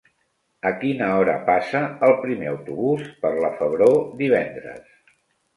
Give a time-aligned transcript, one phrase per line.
[0.67, 3.91] A quina hora passa el primer autobús per la Febró
[4.23, 4.93] divendres?